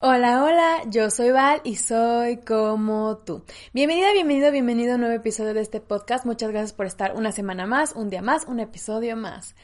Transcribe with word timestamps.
Hola, 0.00 0.44
hola, 0.44 0.82
yo 0.86 1.10
soy 1.10 1.32
Val 1.32 1.60
y 1.64 1.74
soy 1.74 2.36
como 2.36 3.18
tú. 3.18 3.42
Bienvenida, 3.72 4.12
bienvenido, 4.12 4.52
bienvenido 4.52 4.92
a 4.92 4.94
un 4.94 5.00
nuevo 5.00 5.16
episodio 5.16 5.54
de 5.54 5.60
este 5.60 5.80
podcast. 5.80 6.24
Muchas 6.24 6.50
gracias 6.50 6.72
por 6.72 6.86
estar 6.86 7.16
una 7.16 7.32
semana 7.32 7.66
más, 7.66 7.96
un 7.96 8.08
día 8.08 8.22
más, 8.22 8.46
un 8.46 8.60
episodio 8.60 9.16
más. 9.16 9.56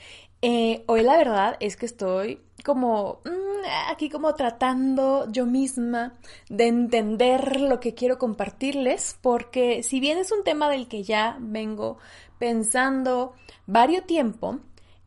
Eh, 0.43 0.83
hoy 0.89 1.03
la 1.03 1.17
verdad 1.17 1.57
es 1.61 1.77
que 1.77 1.87
estoy 1.87 2.41
como 2.65 3.21
mm, 3.25 3.93
aquí 3.93 4.11
como 4.11 4.35
tratando 4.35 5.31
yo 5.31 5.47
misma 5.47 6.15
de 6.49 6.67
entender 6.67 7.61
lo 7.61 7.79
que 7.79 7.95
quiero 7.95 8.19
compartirles 8.19 9.17
porque 9.23 9.85
si 9.85 10.01
bien 10.01 10.19
es 10.19 10.33
un 10.33 10.43
tema 10.43 10.69
del 10.69 10.89
que 10.89 11.05
ya 11.05 11.37
vengo 11.39 11.99
pensando 12.41 13.35
varios 13.67 14.05
tiempo, 14.05 14.59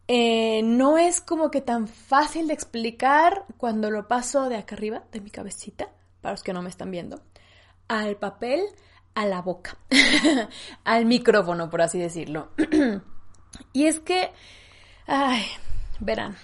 eh, 0.07 0.61
no 0.63 0.97
es 0.97 1.21
como 1.21 1.52
que 1.52 1.61
tan 1.61 1.88
fácil 1.88 2.47
de 2.47 2.53
explicar 2.53 3.45
cuando 3.57 3.91
lo 3.91 4.07
paso 4.07 4.49
de 4.49 4.57
acá 4.57 4.75
arriba, 4.75 5.03
de 5.11 5.21
mi 5.21 5.30
cabecita, 5.30 5.89
para 6.21 6.33
los 6.33 6.43
que 6.43 6.53
no 6.53 6.61
me 6.61 6.70
están 6.70 6.91
viendo, 6.91 7.21
al 7.88 8.17
papel, 8.17 8.61
a 9.16 9.25
la 9.25 9.41
boca, 9.41 9.77
al 10.83 11.05
micrófono, 11.05 11.70
por 11.70 11.81
así 11.81 11.99
decirlo. 11.99 12.49
y 13.73 13.85
es 13.85 13.99
que 13.99 14.31
Ay, 15.09 15.45
verán, 16.02 16.35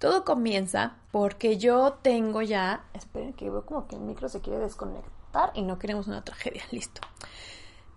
todo 0.00 0.24
comienza 0.24 0.96
porque 1.12 1.56
yo 1.56 2.00
tengo 2.02 2.42
ya, 2.42 2.84
esperen 2.94 3.32
que 3.32 3.48
veo 3.48 3.64
como 3.64 3.86
que 3.86 3.94
el 3.94 4.02
micro 4.02 4.28
se 4.28 4.40
quiere 4.40 4.58
desconectar 4.58 5.52
y 5.54 5.62
no 5.62 5.78
queremos 5.78 6.08
una 6.08 6.24
tragedia, 6.24 6.64
listo. 6.72 7.00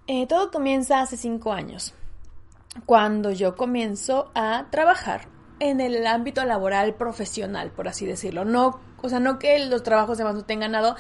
Eh, 0.06 0.28
todo 0.28 0.52
comienza 0.52 1.02
hace 1.02 1.18
cinco 1.18 1.52
años, 1.52 1.96
cuando 2.86 3.32
yo 3.32 3.56
comienzo 3.56 4.32
a 4.36 4.68
trabajar 4.70 5.28
en 5.60 5.80
el 5.80 6.06
ámbito 6.06 6.44
laboral 6.46 6.96
profesional, 6.96 7.72
por 7.72 7.88
así 7.88 8.06
decirlo. 8.06 8.46
No, 8.46 8.80
o 9.02 9.10
sea, 9.10 9.20
no 9.20 9.40
que 9.40 9.66
los 9.66 9.84
trabajos 9.84 10.18
demás 10.18 10.36
no 10.36 10.46
tengan 10.46 10.72
nada 10.72 10.96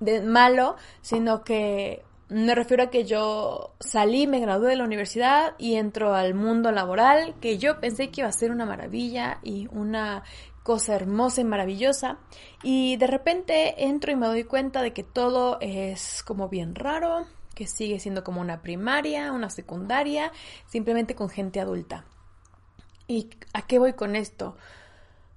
de 0.00 0.20
malo, 0.22 0.76
sino 1.02 1.44
que 1.44 2.04
me 2.28 2.54
refiero 2.54 2.84
a 2.84 2.90
que 2.90 3.04
yo 3.04 3.74
salí, 3.80 4.26
me 4.26 4.40
gradué 4.40 4.70
de 4.70 4.76
la 4.76 4.84
universidad 4.84 5.54
y 5.58 5.76
entro 5.76 6.14
al 6.14 6.34
mundo 6.34 6.72
laboral, 6.72 7.34
que 7.40 7.58
yo 7.58 7.80
pensé 7.80 8.10
que 8.10 8.20
iba 8.20 8.28
a 8.28 8.32
ser 8.32 8.50
una 8.50 8.66
maravilla 8.66 9.38
y 9.42 9.66
una 9.72 10.24
cosa 10.62 10.94
hermosa 10.94 11.40
y 11.40 11.44
maravillosa. 11.44 12.18
Y 12.62 12.96
de 12.96 13.06
repente 13.06 13.84
entro 13.84 14.12
y 14.12 14.16
me 14.16 14.26
doy 14.26 14.44
cuenta 14.44 14.82
de 14.82 14.92
que 14.92 15.02
todo 15.04 15.56
es 15.60 16.22
como 16.22 16.50
bien 16.50 16.74
raro, 16.74 17.26
que 17.58 17.66
sigue 17.66 17.98
siendo 17.98 18.22
como 18.22 18.40
una 18.40 18.62
primaria, 18.62 19.32
una 19.32 19.50
secundaria, 19.50 20.30
simplemente 20.68 21.16
con 21.16 21.28
gente 21.28 21.60
adulta. 21.60 22.04
¿Y 23.08 23.30
a 23.52 23.66
qué 23.66 23.80
voy 23.80 23.94
con 23.94 24.14
esto? 24.14 24.56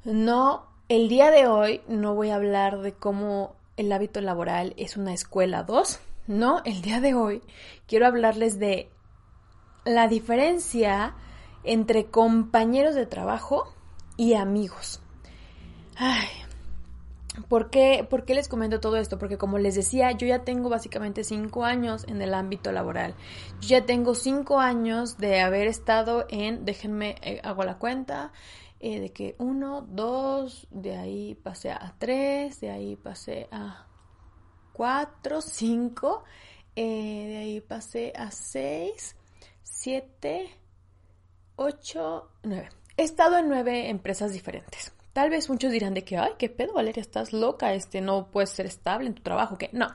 No, 0.03 0.67
el 0.87 1.09
día 1.09 1.31
de 1.31 1.47
hoy 1.47 1.81
no 1.87 2.13
voy 2.13 2.29
a 2.29 2.35
hablar 2.35 2.79
de 2.81 2.93
cómo 2.93 3.55
el 3.75 3.91
hábito 3.91 4.21
laboral 4.21 4.75
es 4.77 4.97
una 4.97 5.13
escuela 5.13 5.63
2 5.63 5.99
no, 6.27 6.61
el 6.65 6.81
día 6.81 7.01
de 7.01 7.15
hoy 7.15 7.41
quiero 7.87 8.05
hablarles 8.05 8.59
de 8.59 8.89
la 9.85 10.07
diferencia 10.07 11.15
entre 11.63 12.05
compañeros 12.05 12.95
de 12.95 13.07
trabajo 13.07 13.73
y 14.17 14.35
amigos. 14.35 15.01
Ay, 15.97 16.27
¿por 17.47 17.69
qué, 17.69 18.05
¿por 18.09 18.25
qué 18.25 18.35
les 18.35 18.47
comento 18.47 18.79
todo 18.79 18.97
esto? 18.97 19.17
Porque 19.17 19.37
como 19.37 19.57
les 19.57 19.75
decía, 19.75 20.11
yo 20.11 20.27
ya 20.27 20.43
tengo 20.43 20.69
básicamente 20.69 21.23
cinco 21.23 21.63
años 21.65 22.05
en 22.07 22.21
el 22.21 22.33
ámbito 22.33 22.71
laboral. 22.71 23.15
Yo 23.61 23.69
ya 23.69 23.85
tengo 23.85 24.15
cinco 24.15 24.59
años 24.59 25.17
de 25.17 25.41
haber 25.41 25.67
estado 25.67 26.25
en, 26.29 26.65
déjenme, 26.65 27.15
eh, 27.21 27.41
hago 27.43 27.63
la 27.63 27.77
cuenta, 27.77 28.31
eh, 28.79 28.99
de 28.99 29.11
que 29.11 29.35
uno, 29.37 29.81
dos, 29.81 30.67
de 30.71 30.97
ahí 30.97 31.35
pasé 31.35 31.71
a 31.71 31.93
tres, 31.99 32.59
de 32.59 32.71
ahí 32.71 32.95
pasé 32.95 33.47
a 33.51 33.87
4, 34.73 35.41
5, 35.41 36.23
eh, 36.75 37.25
de 37.27 37.37
ahí 37.37 37.61
pasé 37.61 38.13
a 38.15 38.31
6, 38.31 39.15
7, 39.61 40.49
8, 41.57 42.31
9. 42.43 42.69
He 42.97 43.03
estado 43.03 43.37
en 43.37 43.49
nueve 43.49 43.89
empresas 43.89 44.33
diferentes. 44.33 44.93
Tal 45.13 45.29
vez 45.29 45.49
muchos 45.49 45.71
dirán 45.71 45.93
de 45.93 46.05
que, 46.05 46.17
ay, 46.17 46.31
qué 46.37 46.49
pedo, 46.49 46.73
Valeria, 46.73 47.01
estás 47.01 47.33
loca, 47.33 47.73
este, 47.73 47.99
no 47.99 48.27
puedes 48.27 48.51
ser 48.51 48.65
estable 48.65 49.07
en 49.07 49.15
tu 49.15 49.21
trabajo, 49.21 49.57
que 49.57 49.69
no, 49.73 49.87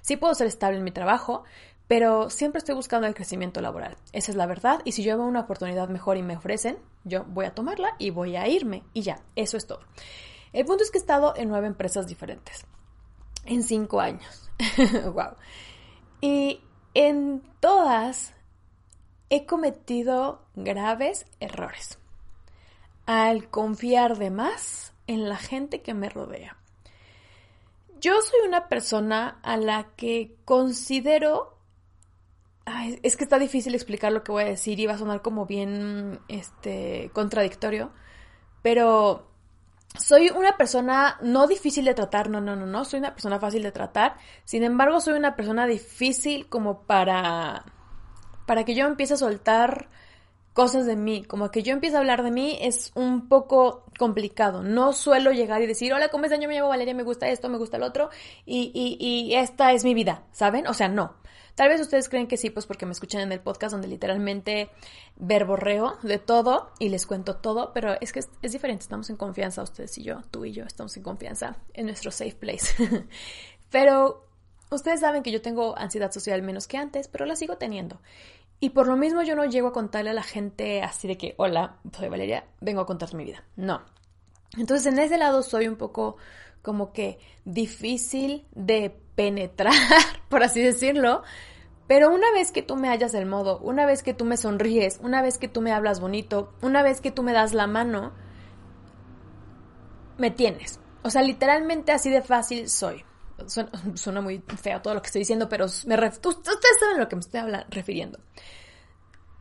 sí 0.00 0.16
puedo 0.16 0.34
ser 0.34 0.48
estable 0.48 0.78
en 0.78 0.84
mi 0.84 0.90
trabajo, 0.90 1.44
pero 1.86 2.28
siempre 2.28 2.58
estoy 2.58 2.74
buscando 2.74 3.06
el 3.06 3.14
crecimiento 3.14 3.60
laboral. 3.60 3.96
Esa 4.12 4.32
es 4.32 4.36
la 4.36 4.46
verdad, 4.46 4.80
y 4.84 4.92
si 4.92 5.04
yo 5.04 5.16
veo 5.16 5.26
una 5.26 5.40
oportunidad 5.40 5.88
mejor 5.88 6.16
y 6.16 6.22
me 6.22 6.36
ofrecen, 6.36 6.78
yo 7.04 7.24
voy 7.24 7.46
a 7.46 7.54
tomarla 7.54 7.94
y 7.98 8.10
voy 8.10 8.34
a 8.34 8.48
irme, 8.48 8.82
y 8.92 9.02
ya, 9.02 9.22
eso 9.36 9.56
es 9.56 9.66
todo. 9.66 9.80
El 10.52 10.64
punto 10.64 10.82
es 10.82 10.90
que 10.90 10.98
he 10.98 11.00
estado 11.00 11.34
en 11.36 11.48
nueve 11.48 11.68
empresas 11.68 12.08
diferentes 12.08 12.66
en 13.46 13.62
cinco 13.62 14.00
años. 14.00 14.50
wow. 15.04 15.34
Y 16.20 16.60
en 16.94 17.42
todas 17.60 18.34
he 19.30 19.46
cometido 19.46 20.46
graves 20.54 21.26
errores 21.40 21.98
al 23.06 23.48
confiar 23.50 24.16
de 24.18 24.30
más 24.30 24.92
en 25.06 25.28
la 25.28 25.36
gente 25.36 25.82
que 25.82 25.94
me 25.94 26.08
rodea. 26.08 26.56
Yo 28.00 28.20
soy 28.22 28.46
una 28.46 28.68
persona 28.68 29.38
a 29.42 29.56
la 29.56 29.88
que 29.96 30.36
considero... 30.44 31.58
es 33.02 33.16
que 33.16 33.24
está 33.24 33.38
difícil 33.38 33.74
explicar 33.74 34.12
lo 34.12 34.22
que 34.24 34.32
voy 34.32 34.44
a 34.44 34.48
decir 34.48 34.80
y 34.80 34.86
va 34.86 34.94
a 34.94 34.98
sonar 34.98 35.22
como 35.22 35.46
bien 35.46 36.20
este, 36.28 37.10
contradictorio, 37.12 37.92
pero 38.62 39.30
soy 39.98 40.30
una 40.30 40.56
persona 40.56 41.18
no 41.22 41.46
difícil 41.46 41.84
de 41.84 41.94
tratar, 41.94 42.28
no, 42.28 42.40
no, 42.40 42.56
no, 42.56 42.66
no, 42.66 42.84
soy 42.84 42.98
una 42.98 43.14
persona 43.14 43.38
fácil 43.38 43.62
de 43.62 43.72
tratar. 43.72 44.16
Sin 44.44 44.64
embargo, 44.64 45.00
soy 45.00 45.14
una 45.14 45.36
persona 45.36 45.66
difícil 45.66 46.48
como 46.48 46.82
para 46.82 47.64
para 48.46 48.64
que 48.64 48.74
yo 48.74 48.86
empiece 48.86 49.14
a 49.14 49.18
soltar 49.18 49.88
cosas 50.54 50.86
de 50.86 50.96
mí, 50.96 51.24
como 51.24 51.50
que 51.50 51.62
yo 51.62 51.74
empiece 51.74 51.96
a 51.96 51.98
hablar 51.98 52.22
de 52.22 52.30
mí 52.30 52.56
es 52.60 52.92
un 52.94 53.28
poco 53.28 53.84
complicado. 53.98 54.62
No 54.62 54.92
suelo 54.92 55.32
llegar 55.32 55.60
y 55.60 55.66
decir, 55.66 55.92
hola, 55.92 56.08
¿cómo 56.08 56.24
están? 56.24 56.40
Yo 56.40 56.48
me 56.48 56.54
llamo 56.54 56.68
Valeria, 56.68 56.94
me 56.94 57.02
gusta 57.02 57.28
esto, 57.28 57.48
me 57.48 57.58
gusta 57.58 57.76
el 57.76 57.82
otro, 57.82 58.08
y, 58.46 58.70
y, 58.72 58.96
y 59.04 59.34
esta 59.34 59.72
es 59.72 59.84
mi 59.84 59.92
vida, 59.94 60.22
¿saben? 60.32 60.66
O 60.66 60.72
sea, 60.72 60.88
no. 60.88 61.16
Tal 61.54 61.68
vez 61.68 61.80
ustedes 61.80 62.08
creen 62.08 62.26
que 62.26 62.36
sí, 62.36 62.50
pues 62.50 62.66
porque 62.66 62.84
me 62.86 62.92
escuchan 62.92 63.20
en 63.20 63.30
el 63.30 63.40
podcast 63.40 63.72
donde 63.72 63.86
literalmente 63.86 64.70
verborreo 65.16 65.98
de 66.02 66.18
todo 66.18 66.72
y 66.80 66.88
les 66.88 67.06
cuento 67.06 67.36
todo, 67.36 67.72
pero 67.72 67.96
es 68.00 68.12
que 68.12 68.20
es, 68.20 68.52
diferente, 68.52 68.82
estamos 68.82 69.08
en 69.10 69.16
confianza 69.16 69.62
ustedes 69.62 69.96
y 69.98 70.02
yo, 70.02 70.22
tú 70.32 70.44
y 70.44 70.52
yo 70.52 70.64
estamos 70.64 70.96
en 70.96 71.04
confianza 71.04 71.56
en 71.72 71.86
nuestro 71.86 72.10
safe 72.10 72.34
place. 72.34 72.74
pero 73.70 74.26
ustedes 74.70 75.00
saben 75.00 75.22
que 75.22 75.30
yo 75.30 75.42
tengo 75.42 75.78
ansiedad 75.78 76.10
social 76.10 76.42
menos 76.42 76.66
que 76.66 76.76
antes, 76.76 77.06
pero 77.06 77.24
la 77.24 77.36
sigo 77.36 77.56
teniendo. 77.56 78.00
Y 78.60 78.70
por 78.70 78.86
lo 78.86 78.96
mismo 78.96 79.22
yo 79.22 79.36
no 79.36 79.44
llego 79.44 79.68
a 79.68 79.72
contarle 79.72 80.10
a 80.10 80.14
la 80.14 80.22
gente 80.22 80.82
así 80.82 81.06
de 81.08 81.18
que, 81.18 81.34
hola, 81.36 81.76
soy 81.96 82.08
Valeria, 82.08 82.46
vengo 82.60 82.80
a 82.80 82.86
contar 82.86 83.14
mi 83.14 83.24
vida. 83.24 83.44
No. 83.56 83.82
Entonces 84.56 84.92
en 84.92 84.98
ese 84.98 85.18
lado 85.18 85.42
soy 85.42 85.68
un 85.68 85.76
poco 85.76 86.16
como 86.62 86.92
que 86.92 87.18
difícil 87.44 88.46
de 88.52 88.96
penetrar, 89.14 89.74
por 90.28 90.42
así 90.42 90.62
decirlo. 90.62 91.22
Pero 91.86 92.10
una 92.12 92.32
vez 92.32 92.50
que 92.50 92.62
tú 92.62 92.76
me 92.76 92.88
hallas 92.88 93.12
el 93.12 93.26
modo, 93.26 93.58
una 93.58 93.84
vez 93.84 94.02
que 94.02 94.14
tú 94.14 94.24
me 94.24 94.38
sonríes, 94.38 94.98
una 95.02 95.20
vez 95.20 95.36
que 95.36 95.48
tú 95.48 95.60
me 95.60 95.72
hablas 95.72 96.00
bonito, 96.00 96.54
una 96.62 96.82
vez 96.82 97.02
que 97.02 97.10
tú 97.10 97.22
me 97.22 97.34
das 97.34 97.52
la 97.52 97.66
mano, 97.66 98.12
me 100.16 100.30
tienes. 100.30 100.80
O 101.02 101.10
sea, 101.10 101.20
literalmente 101.20 101.92
así 101.92 102.08
de 102.08 102.22
fácil 102.22 102.70
soy. 102.70 103.04
Suena, 103.94 104.20
muy 104.20 104.42
feo 104.60 104.80
todo 104.80 104.94
lo 104.94 105.02
que 105.02 105.06
estoy 105.06 105.20
diciendo, 105.20 105.48
pero 105.48 105.66
me 105.86 105.94
ustedes 105.96 106.78
saben 106.80 106.96
a 106.96 107.00
lo 107.00 107.08
que 107.08 107.16
me 107.16 107.20
estoy 107.20 107.40
refiriendo. 107.70 108.18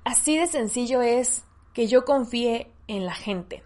Así 0.03 0.37
de 0.37 0.47
sencillo 0.47 1.01
es 1.01 1.43
que 1.73 1.87
yo 1.87 2.05
confíe 2.05 2.71
en 2.87 3.05
la 3.05 3.13
gente. 3.13 3.63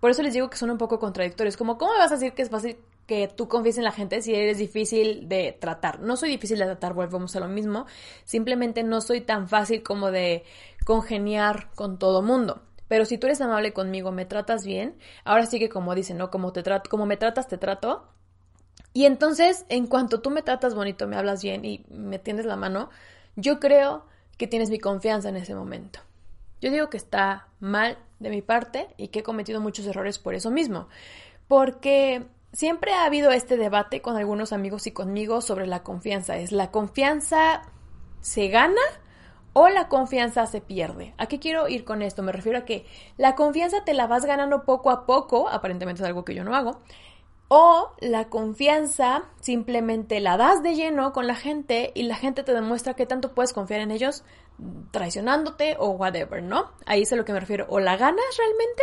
Por 0.00 0.10
eso 0.10 0.22
les 0.22 0.34
digo 0.34 0.50
que 0.50 0.56
son 0.56 0.70
un 0.70 0.78
poco 0.78 0.98
contradictorios. 0.98 1.56
Como, 1.56 1.78
¿cómo 1.78 1.92
me 1.92 1.98
vas 1.98 2.10
a 2.12 2.16
decir 2.16 2.34
que 2.34 2.42
es 2.42 2.50
fácil 2.50 2.76
que 3.06 3.28
tú 3.28 3.48
confíes 3.48 3.78
en 3.78 3.84
la 3.84 3.92
gente 3.92 4.20
si 4.20 4.34
eres 4.34 4.58
difícil 4.58 5.28
de 5.28 5.56
tratar? 5.58 6.00
No 6.00 6.16
soy 6.16 6.30
difícil 6.30 6.58
de 6.58 6.64
tratar, 6.64 6.92
volvemos 6.92 7.34
a 7.36 7.40
lo 7.40 7.48
mismo. 7.48 7.86
Simplemente 8.24 8.82
no 8.82 9.00
soy 9.00 9.20
tan 9.20 9.48
fácil 9.48 9.82
como 9.82 10.10
de 10.10 10.44
congeniar 10.84 11.70
con 11.74 11.98
todo 11.98 12.20
mundo. 12.20 12.62
Pero 12.88 13.04
si 13.06 13.16
tú 13.16 13.26
eres 13.26 13.40
amable 13.40 13.72
conmigo, 13.72 14.12
me 14.12 14.26
tratas 14.26 14.66
bien, 14.66 14.98
ahora 15.24 15.46
sí 15.46 15.58
que 15.58 15.70
como 15.70 15.94
dicen, 15.94 16.18
¿no? 16.18 16.30
Como, 16.30 16.52
te 16.52 16.62
trato, 16.62 16.90
como 16.90 17.06
me 17.06 17.16
tratas, 17.16 17.48
te 17.48 17.56
trato. 17.56 18.08
Y 18.92 19.06
entonces, 19.06 19.64
en 19.68 19.86
cuanto 19.86 20.20
tú 20.20 20.30
me 20.30 20.42
tratas 20.42 20.74
bonito, 20.74 21.06
me 21.06 21.16
hablas 21.16 21.42
bien 21.42 21.64
y 21.64 21.84
me 21.88 22.18
tiendes 22.18 22.46
la 22.46 22.56
mano, 22.56 22.90
yo 23.36 23.58
creo 23.58 24.04
que 24.36 24.46
tienes 24.46 24.70
mi 24.70 24.78
confianza 24.78 25.28
en 25.28 25.36
ese 25.36 25.54
momento. 25.54 26.00
Yo 26.60 26.70
digo 26.70 26.90
que 26.90 26.96
está 26.96 27.48
mal 27.60 27.98
de 28.20 28.30
mi 28.30 28.42
parte 28.42 28.88
y 28.96 29.08
que 29.08 29.20
he 29.20 29.22
cometido 29.22 29.60
muchos 29.60 29.86
errores 29.86 30.18
por 30.18 30.34
eso 30.34 30.50
mismo. 30.50 30.88
Porque 31.48 32.24
siempre 32.52 32.92
ha 32.92 33.04
habido 33.04 33.30
este 33.30 33.56
debate 33.56 34.02
con 34.02 34.16
algunos 34.16 34.52
amigos 34.52 34.86
y 34.86 34.92
conmigo 34.92 35.40
sobre 35.40 35.66
la 35.66 35.82
confianza. 35.82 36.36
¿Es 36.36 36.52
la 36.52 36.70
confianza 36.70 37.62
se 38.20 38.48
gana 38.48 38.80
o 39.54 39.68
la 39.68 39.88
confianza 39.88 40.46
se 40.46 40.60
pierde? 40.60 41.14
¿A 41.18 41.26
qué 41.26 41.38
quiero 41.38 41.68
ir 41.68 41.84
con 41.84 42.02
esto? 42.02 42.22
Me 42.22 42.32
refiero 42.32 42.58
a 42.58 42.64
que 42.64 42.86
la 43.16 43.34
confianza 43.34 43.84
te 43.84 43.94
la 43.94 44.06
vas 44.06 44.24
ganando 44.24 44.64
poco 44.64 44.90
a 44.90 45.06
poco, 45.06 45.48
aparentemente 45.48 46.02
es 46.02 46.06
algo 46.06 46.24
que 46.24 46.34
yo 46.34 46.44
no 46.44 46.54
hago, 46.54 46.80
o 47.54 47.92
la 48.00 48.30
confianza 48.30 49.24
simplemente 49.42 50.20
la 50.20 50.38
das 50.38 50.62
de 50.62 50.74
lleno 50.74 51.12
con 51.12 51.26
la 51.26 51.34
gente 51.34 51.92
y 51.94 52.04
la 52.04 52.16
gente 52.16 52.44
te 52.44 52.54
demuestra 52.54 52.94
que 52.94 53.04
tanto 53.04 53.34
puedes 53.34 53.52
confiar 53.52 53.82
en 53.82 53.90
ellos 53.90 54.24
traicionándote 54.90 55.76
o 55.78 55.90
whatever, 55.90 56.42
¿no? 56.42 56.72
Ahí 56.86 57.02
es 57.02 57.12
a 57.12 57.16
lo 57.16 57.26
que 57.26 57.34
me 57.34 57.40
refiero. 57.40 57.66
O 57.68 57.78
la 57.78 57.98
ganas 57.98 58.24
realmente 58.38 58.82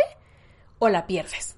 o 0.78 0.88
la 0.88 1.08
pierdes. 1.08 1.56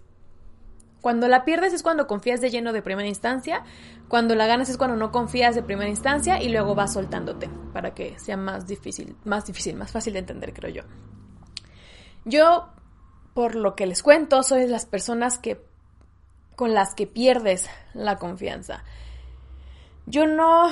Cuando 1.03 1.29
la 1.29 1.44
pierdes 1.44 1.75
es 1.75 1.82
cuando 1.82 2.06
confías 2.06 2.41
de 2.41 2.49
lleno 2.49 2.73
de 2.73 2.81
primera 2.81 3.06
instancia, 3.06 3.62
cuando 4.08 4.35
la 4.35 4.47
ganas 4.47 4.70
es 4.70 4.79
cuando 4.79 4.97
no 4.97 5.12
confías 5.12 5.55
de 5.55 5.62
primera 5.62 5.91
instancia 5.91 6.41
y 6.41 6.49
luego 6.49 6.75
vas 6.75 6.94
soltándote 6.94 7.50
para 7.75 7.93
que 7.93 8.19
sea 8.19 8.38
más 8.38 8.67
difícil, 8.67 9.17
más 9.25 9.44
difícil, 9.44 9.76
más 9.76 9.93
fácil 9.93 10.15
de 10.15 10.20
entender, 10.20 10.55
creo 10.55 10.73
yo. 10.73 10.82
Yo, 12.25 12.70
por 13.35 13.55
lo 13.55 13.76
que 13.76 13.85
les 13.85 14.03
cuento, 14.03 14.43
soy 14.43 14.62
de 14.62 14.69
las 14.69 14.87
personas 14.87 15.37
que 15.37 15.72
con 16.57 16.75
las 16.75 16.95
que 16.95 17.07
pierdes 17.07 17.69
la 17.95 18.17
confianza. 18.17 18.85
Yo 20.07 20.27
no, 20.27 20.71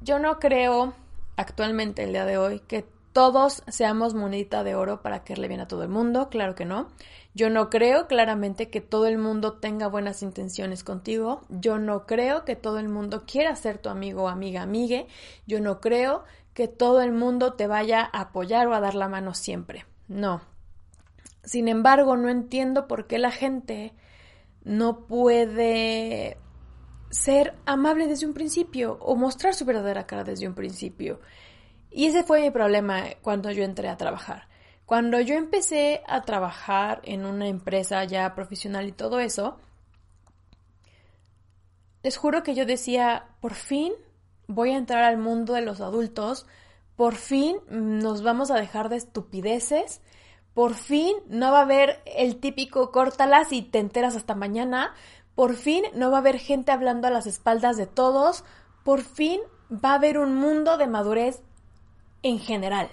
yo 0.00 0.18
no 0.18 0.38
creo 0.38 0.94
actualmente, 1.36 2.04
el 2.04 2.12
día 2.12 2.24
de 2.24 2.38
hoy, 2.38 2.60
que 2.60 2.86
todos 3.12 3.62
seamos 3.68 4.14
monedita 4.14 4.64
de 4.64 4.74
oro 4.74 5.02
para 5.02 5.22
quererle 5.22 5.48
bien 5.48 5.60
a 5.60 5.68
todo 5.68 5.82
el 5.82 5.88
mundo, 5.88 6.28
claro 6.30 6.54
que 6.54 6.64
no. 6.64 6.88
Yo 7.34 7.50
no 7.50 7.70
creo 7.70 8.06
claramente 8.06 8.68
que 8.68 8.80
todo 8.80 9.06
el 9.06 9.18
mundo 9.18 9.54
tenga 9.54 9.86
buenas 9.86 10.22
intenciones 10.22 10.84
contigo. 10.84 11.42
Yo 11.48 11.78
no 11.78 12.06
creo 12.06 12.44
que 12.44 12.56
todo 12.56 12.78
el 12.78 12.88
mundo 12.88 13.24
quiera 13.26 13.56
ser 13.56 13.78
tu 13.78 13.88
amigo, 13.88 14.28
amiga, 14.28 14.62
amigue. 14.62 15.06
Yo 15.46 15.60
no 15.60 15.80
creo 15.80 16.24
que 16.52 16.68
todo 16.68 17.00
el 17.00 17.12
mundo 17.12 17.54
te 17.54 17.66
vaya 17.66 18.08
a 18.12 18.20
apoyar 18.22 18.66
o 18.66 18.74
a 18.74 18.80
dar 18.80 18.94
la 18.94 19.08
mano 19.08 19.32
siempre. 19.32 19.86
No. 20.08 20.42
Sin 21.42 21.68
embargo, 21.68 22.16
no 22.16 22.28
entiendo 22.28 22.86
por 22.86 23.06
qué 23.06 23.18
la 23.18 23.30
gente 23.30 23.94
no 24.64 25.06
puede 25.06 26.38
ser 27.10 27.54
amable 27.66 28.08
desde 28.08 28.26
un 28.26 28.32
principio 28.32 28.98
o 29.00 29.16
mostrar 29.16 29.54
su 29.54 29.64
verdadera 29.64 30.06
cara 30.06 30.24
desde 30.24 30.48
un 30.48 30.54
principio. 30.54 31.20
Y 31.90 32.06
ese 32.06 32.22
fue 32.22 32.40
mi 32.40 32.50
problema 32.50 33.04
cuando 33.20 33.50
yo 33.50 33.64
entré 33.64 33.88
a 33.88 33.96
trabajar. 33.96 34.48
Cuando 34.86 35.20
yo 35.20 35.34
empecé 35.34 36.02
a 36.06 36.22
trabajar 36.22 37.00
en 37.04 37.24
una 37.26 37.48
empresa 37.48 38.04
ya 38.04 38.34
profesional 38.34 38.88
y 38.88 38.92
todo 38.92 39.20
eso, 39.20 39.58
les 42.02 42.16
juro 42.16 42.42
que 42.42 42.54
yo 42.54 42.66
decía, 42.66 43.26
por 43.40 43.54
fin 43.54 43.92
voy 44.48 44.70
a 44.70 44.76
entrar 44.76 45.04
al 45.04 45.18
mundo 45.18 45.54
de 45.54 45.62
los 45.62 45.80
adultos, 45.80 46.46
por 46.96 47.14
fin 47.14 47.58
nos 47.68 48.22
vamos 48.22 48.50
a 48.50 48.56
dejar 48.56 48.88
de 48.88 48.96
estupideces, 48.96 50.02
por 50.54 50.74
fin 50.74 51.14
no 51.28 51.52
va 51.52 51.60
a 51.60 51.62
haber 51.62 52.02
el 52.04 52.38
típico 52.38 52.90
córtalas 52.90 53.52
y 53.52 53.62
te 53.62 53.78
enteras 53.78 54.16
hasta 54.16 54.34
mañana, 54.34 54.94
por 55.34 55.54
fin 55.54 55.84
no 55.94 56.10
va 56.10 56.18
a 56.18 56.20
haber 56.20 56.38
gente 56.38 56.72
hablando 56.72 57.08
a 57.08 57.10
las 57.10 57.26
espaldas 57.26 57.76
de 57.76 57.86
todos. 57.86 58.44
Por 58.84 59.02
fin 59.02 59.40
va 59.72 59.92
a 59.92 59.94
haber 59.94 60.18
un 60.18 60.36
mundo 60.36 60.76
de 60.76 60.86
madurez 60.86 61.40
en 62.22 62.38
general. 62.38 62.90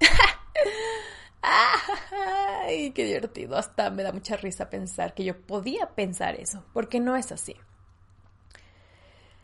¡Ay, 1.42 2.90
qué 2.90 3.04
divertido! 3.04 3.56
Hasta 3.56 3.90
me 3.90 4.02
da 4.02 4.12
mucha 4.12 4.36
risa 4.36 4.68
pensar 4.68 5.14
que 5.14 5.24
yo 5.24 5.40
podía 5.40 5.94
pensar 5.94 6.34
eso, 6.34 6.64
porque 6.74 7.00
no 7.00 7.16
es 7.16 7.32
así. 7.32 7.56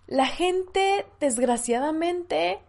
La 0.07 0.27
gente, 0.27 1.07
desgraciadamente, 1.21 2.61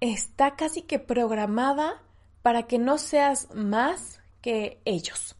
está 0.00 0.56
casi 0.56 0.82
que 0.82 0.98
programada 0.98 2.03
para 2.44 2.64
que 2.64 2.78
no 2.78 2.98
seas 2.98 3.48
más 3.54 4.20
que 4.42 4.78
ellos. 4.84 5.34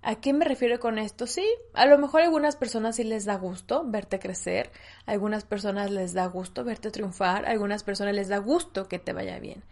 ¿A 0.00 0.22
qué 0.22 0.32
me 0.32 0.46
refiero 0.46 0.80
con 0.80 0.98
esto? 0.98 1.26
Sí, 1.26 1.46
a 1.74 1.84
lo 1.84 1.98
mejor 1.98 2.22
a 2.22 2.24
algunas 2.24 2.56
personas 2.56 2.96
sí 2.96 3.04
les 3.04 3.26
da 3.26 3.34
gusto 3.36 3.84
verte 3.84 4.18
crecer, 4.18 4.72
a 5.04 5.10
algunas 5.10 5.44
personas 5.44 5.90
les 5.90 6.14
da 6.14 6.24
gusto 6.24 6.64
verte 6.64 6.90
triunfar, 6.90 7.44
a 7.44 7.50
algunas 7.50 7.84
personas 7.84 8.14
les 8.14 8.28
da 8.28 8.38
gusto 8.38 8.88
que 8.88 8.98
te 8.98 9.12
vaya 9.12 9.38
bien. 9.38 9.64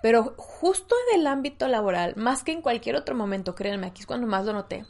Pero 0.00 0.32
justo 0.38 0.96
en 1.12 1.20
el 1.20 1.26
ámbito 1.26 1.68
laboral, 1.68 2.14
más 2.16 2.42
que 2.42 2.52
en 2.52 2.62
cualquier 2.62 2.96
otro 2.96 3.14
momento, 3.14 3.54
créanme, 3.54 3.88
aquí 3.88 4.00
es 4.00 4.06
cuando 4.06 4.26
más 4.26 4.46
lo 4.46 4.54
noté, 4.54 4.86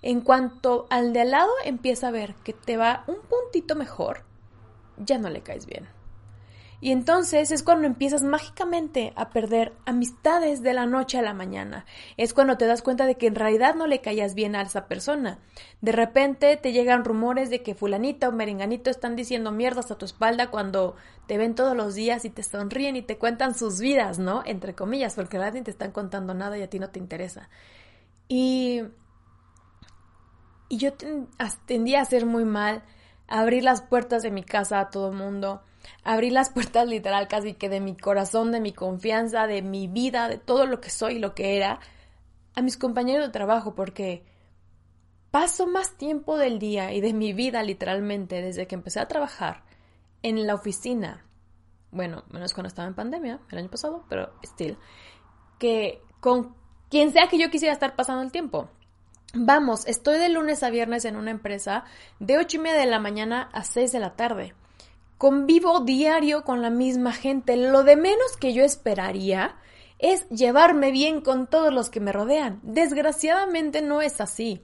en 0.00 0.22
cuanto 0.22 0.86
al 0.88 1.12
de 1.12 1.20
al 1.20 1.32
lado 1.32 1.52
empieza 1.66 2.08
a 2.08 2.12
ver 2.12 2.34
que 2.36 2.54
te 2.54 2.78
va 2.78 3.04
un 3.08 3.18
puntito 3.28 3.76
mejor, 3.76 4.24
ya 4.96 5.18
no 5.18 5.28
le 5.28 5.42
caes 5.42 5.66
bien. 5.66 5.97
Y 6.80 6.92
entonces 6.92 7.50
es 7.50 7.64
cuando 7.64 7.88
empiezas 7.88 8.22
mágicamente 8.22 9.12
a 9.16 9.30
perder 9.30 9.72
amistades 9.84 10.62
de 10.62 10.74
la 10.74 10.86
noche 10.86 11.18
a 11.18 11.22
la 11.22 11.34
mañana. 11.34 11.84
Es 12.16 12.32
cuando 12.32 12.56
te 12.56 12.66
das 12.66 12.82
cuenta 12.82 13.06
de 13.06 13.16
que 13.16 13.26
en 13.26 13.34
realidad 13.34 13.74
no 13.74 13.88
le 13.88 14.00
callas 14.00 14.34
bien 14.34 14.54
a 14.54 14.62
esa 14.62 14.86
persona. 14.86 15.40
De 15.80 15.90
repente 15.90 16.56
te 16.56 16.72
llegan 16.72 17.04
rumores 17.04 17.50
de 17.50 17.62
que 17.62 17.74
fulanita 17.74 18.28
o 18.28 18.32
merenganito 18.32 18.90
están 18.90 19.16
diciendo 19.16 19.50
mierdas 19.50 19.90
a 19.90 19.98
tu 19.98 20.04
espalda 20.04 20.50
cuando 20.50 20.94
te 21.26 21.36
ven 21.36 21.56
todos 21.56 21.76
los 21.76 21.96
días 21.96 22.24
y 22.24 22.30
te 22.30 22.44
sonríen 22.44 22.94
y 22.94 23.02
te 23.02 23.18
cuentan 23.18 23.56
sus 23.56 23.80
vidas, 23.80 24.20
¿no? 24.20 24.42
Entre 24.46 24.76
comillas, 24.76 25.16
porque 25.16 25.38
nadie 25.38 25.62
te 25.62 25.72
están 25.72 25.90
contando 25.90 26.32
nada 26.32 26.58
y 26.58 26.62
a 26.62 26.70
ti 26.70 26.78
no 26.78 26.90
te 26.90 27.00
interesa. 27.00 27.48
Y, 28.28 28.82
y 30.68 30.76
yo 30.76 30.92
tendía 31.66 32.02
a 32.02 32.04
ser 32.04 32.24
muy 32.24 32.44
mal, 32.44 32.84
a 33.26 33.40
abrir 33.40 33.64
las 33.64 33.82
puertas 33.82 34.22
de 34.22 34.30
mi 34.30 34.44
casa 34.44 34.78
a 34.78 34.90
todo 34.90 35.12
mundo 35.12 35.62
abrí 36.04 36.30
las 36.30 36.50
puertas 36.50 36.86
literal 36.86 37.28
casi 37.28 37.54
que 37.54 37.68
de 37.68 37.80
mi 37.80 37.96
corazón, 37.96 38.52
de 38.52 38.60
mi 38.60 38.72
confianza, 38.72 39.46
de 39.46 39.62
mi 39.62 39.86
vida, 39.86 40.28
de 40.28 40.38
todo 40.38 40.66
lo 40.66 40.80
que 40.80 40.90
soy 40.90 41.16
y 41.16 41.18
lo 41.18 41.34
que 41.34 41.56
era, 41.56 41.80
a 42.54 42.62
mis 42.62 42.76
compañeros 42.76 43.26
de 43.26 43.32
trabajo, 43.32 43.74
porque 43.74 44.24
paso 45.30 45.66
más 45.66 45.96
tiempo 45.96 46.38
del 46.38 46.58
día 46.58 46.92
y 46.92 47.00
de 47.00 47.12
mi 47.12 47.32
vida 47.32 47.62
literalmente 47.62 48.42
desde 48.42 48.66
que 48.66 48.74
empecé 48.74 49.00
a 49.00 49.08
trabajar 49.08 49.64
en 50.22 50.46
la 50.46 50.54
oficina, 50.54 51.24
bueno, 51.90 52.24
menos 52.30 52.52
cuando 52.54 52.68
estaba 52.68 52.88
en 52.88 52.94
pandemia, 52.94 53.40
el 53.50 53.58
año 53.58 53.70
pasado, 53.70 54.04
pero 54.08 54.32
still, 54.42 54.76
que 55.58 56.02
con 56.20 56.54
quien 56.90 57.12
sea 57.12 57.28
que 57.28 57.38
yo 57.38 57.50
quisiera 57.50 57.72
estar 57.72 57.94
pasando 57.96 58.22
el 58.22 58.32
tiempo. 58.32 58.68
Vamos, 59.34 59.86
estoy 59.86 60.18
de 60.18 60.30
lunes 60.30 60.62
a 60.62 60.70
viernes 60.70 61.04
en 61.04 61.16
una 61.16 61.30
empresa 61.30 61.84
de 62.18 62.38
ocho 62.38 62.56
y 62.56 62.60
media 62.60 62.80
de 62.80 62.86
la 62.86 62.98
mañana 62.98 63.50
a 63.52 63.62
6 63.62 63.92
de 63.92 64.00
la 64.00 64.16
tarde. 64.16 64.54
Convivo 65.18 65.80
diario 65.80 66.44
con 66.44 66.62
la 66.62 66.70
misma 66.70 67.12
gente. 67.12 67.56
Lo 67.56 67.82
de 67.82 67.96
menos 67.96 68.36
que 68.36 68.52
yo 68.52 68.62
esperaría 68.62 69.56
es 69.98 70.28
llevarme 70.28 70.92
bien 70.92 71.22
con 71.22 71.48
todos 71.48 71.74
los 71.74 71.90
que 71.90 71.98
me 71.98 72.12
rodean. 72.12 72.60
Desgraciadamente 72.62 73.82
no 73.82 74.00
es 74.00 74.20
así. 74.20 74.62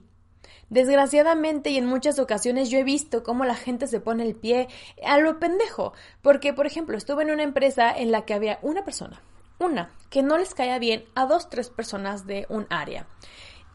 Desgraciadamente 0.69 1.71
y 1.71 1.77
en 1.77 1.85
muchas 1.85 2.19
ocasiones 2.19 2.69
yo 2.69 2.79
he 2.79 2.85
visto 2.85 3.21
cómo 3.21 3.43
la 3.43 3.55
gente 3.55 3.87
se 3.87 3.99
pone 3.99 4.23
el 4.23 4.33
pie 4.33 4.69
a 5.05 5.17
lo 5.17 5.41
pendejo. 5.41 5.91
Porque, 6.21 6.53
por 6.53 6.65
ejemplo, 6.65 6.95
estuve 6.95 7.23
en 7.23 7.31
una 7.31 7.43
empresa 7.43 7.91
en 7.91 8.13
la 8.13 8.23
que 8.23 8.33
había 8.33 8.59
una 8.61 8.85
persona, 8.85 9.21
una, 9.59 9.91
que 10.09 10.23
no 10.23 10.37
les 10.37 10.53
caía 10.53 10.79
bien 10.79 11.03
a 11.15 11.25
dos, 11.25 11.49
tres 11.49 11.69
personas 11.69 12.27
de 12.27 12.45
un 12.47 12.65
área. 12.69 13.09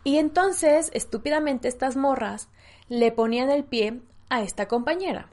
Y 0.02 0.16
entonces, 0.16 0.90
estúpidamente, 0.94 1.68
estas 1.68 1.96
morras 1.96 2.48
le 2.88 3.12
ponían 3.12 3.50
el 3.50 3.64
pie 3.64 4.00
a 4.30 4.40
esta 4.40 4.66
compañera 4.66 5.28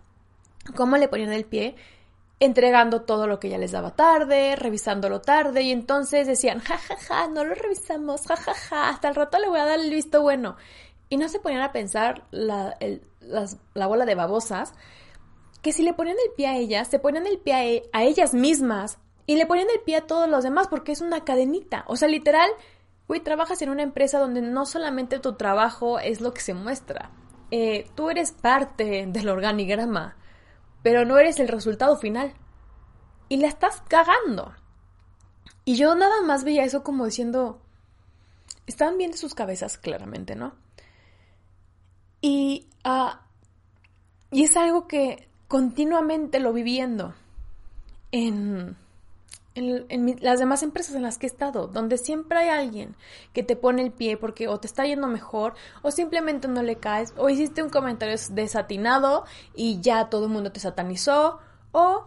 cómo 0.75 0.97
le 0.97 1.07
ponían 1.07 1.33
el 1.33 1.45
pie, 1.45 1.75
entregando 2.39 3.01
todo 3.01 3.27
lo 3.27 3.39
que 3.39 3.49
ya 3.49 3.57
les 3.57 3.71
daba 3.71 3.95
tarde, 3.95 4.55
revisándolo 4.55 5.21
tarde, 5.21 5.63
y 5.63 5.71
entonces 5.71 6.27
decían, 6.27 6.59
ja, 6.59 6.77
ja, 6.77 6.95
ja, 6.97 7.27
no 7.27 7.43
lo 7.43 7.55
revisamos, 7.55 8.25
ja, 8.27 8.35
ja, 8.35 8.53
ja, 8.53 8.89
hasta 8.89 9.09
el 9.09 9.15
rato 9.15 9.39
le 9.39 9.49
voy 9.49 9.59
a 9.59 9.65
dar 9.65 9.79
el 9.79 9.89
visto 9.89 10.21
bueno. 10.21 10.55
Y 11.09 11.17
no 11.17 11.29
se 11.29 11.39
ponían 11.39 11.61
a 11.61 11.71
pensar 11.71 12.25
la, 12.31 12.77
la 13.73 13.87
bola 13.87 14.05
de 14.05 14.15
babosas, 14.15 14.73
que 15.61 15.71
si 15.71 15.83
le 15.83 15.93
ponían 15.93 16.17
el 16.25 16.33
pie 16.33 16.47
a 16.47 16.57
ellas, 16.57 16.87
se 16.87 16.99
ponían 16.99 17.27
el 17.27 17.39
pie 17.39 17.53
a, 17.53 17.65
e, 17.65 17.83
a 17.91 18.03
ellas 18.03 18.33
mismas 18.33 18.99
y 19.25 19.35
le 19.35 19.45
ponían 19.45 19.67
el 19.73 19.81
pie 19.81 19.97
a 19.97 20.07
todos 20.07 20.29
los 20.29 20.43
demás 20.43 20.67
porque 20.67 20.91
es 20.91 21.01
una 21.01 21.23
cadenita. 21.23 21.83
O 21.87 21.95
sea, 21.95 22.07
literal, 22.07 22.49
güey, 23.07 23.21
trabajas 23.21 23.61
en 23.61 23.69
una 23.69 23.83
empresa 23.83 24.19
donde 24.19 24.41
no 24.41 24.65
solamente 24.65 25.19
tu 25.19 25.33
trabajo 25.33 25.99
es 25.99 26.21
lo 26.21 26.33
que 26.33 26.41
se 26.41 26.53
muestra, 26.53 27.11
eh, 27.49 27.89
tú 27.95 28.09
eres 28.09 28.31
parte 28.31 29.05
del 29.07 29.29
organigrama 29.29 30.15
pero 30.87 31.03
no 31.03 31.17
eres 31.17 31.37
el 31.41 31.49
resultado 31.49 31.97
final. 31.97 32.33
Y 33.27 33.35
la 33.41 33.49
estás 33.49 33.83
cagando. 33.89 34.55
Y 35.65 35.75
yo 35.75 35.93
nada 35.95 36.21
más 36.21 36.45
veía 36.45 36.63
eso 36.63 36.81
como 36.81 37.03
diciendo, 37.03 37.61
estaban 38.67 38.97
bien 38.97 39.11
de 39.11 39.17
sus 39.17 39.35
cabezas, 39.35 39.77
claramente, 39.77 40.37
¿no? 40.37 40.55
Y, 42.21 42.69
uh, 42.85 43.17
y 44.31 44.45
es 44.45 44.55
algo 44.55 44.87
que 44.87 45.27
continuamente 45.49 46.39
lo 46.39 46.53
viviendo 46.53 47.13
en, 48.13 48.77
en, 49.57 50.17
las 50.21 50.39
demás 50.39 50.61
empresas 50.63 50.95
en 50.95 51.01
las 51.01 51.17
que 51.17 51.25
he 51.25 51.29
estado, 51.29 51.67
donde 51.67 51.97
siempre 51.97 52.37
hay 52.37 52.49
alguien 52.49 52.95
que 53.33 53.43
te 53.43 53.55
pone 53.55 53.81
el 53.81 53.91
pie 53.91 54.17
porque 54.17 54.47
o 54.47 54.59
te 54.59 54.67
está 54.67 54.85
yendo 54.85 55.07
mejor 55.07 55.55
o 55.81 55.91
simplemente 55.91 56.47
no 56.47 56.61
le 56.61 56.77
caes 56.77 57.13
o 57.17 57.29
hiciste 57.29 57.63
un 57.63 57.69
comentario 57.69 58.15
desatinado 58.29 59.25
y 59.55 59.81
ya 59.81 60.09
todo 60.09 60.25
el 60.25 60.31
mundo 60.31 60.51
te 60.51 60.59
satanizó 60.59 61.39
o 61.71 62.05